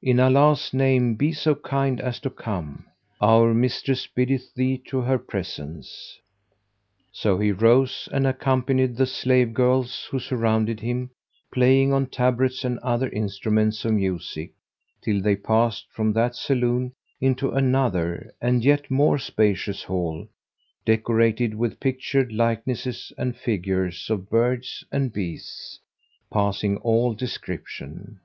[0.00, 2.84] in Allah's name be so kind as to come[FN#195]:
[3.20, 6.18] our mistress biddeth thee to her presence!"
[7.12, 11.10] So he rose and accompanied the slave girls who surrounded him,
[11.52, 14.52] playing on tabrets and other instruments of music,
[15.02, 20.26] till they passed from that saloon into another and a yet more spacious hall,
[20.86, 25.78] decorated with pictured likenesses and figures of birds and beasts,
[26.32, 28.18] passing all description.